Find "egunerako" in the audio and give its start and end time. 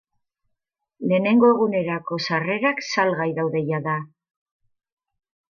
1.55-2.17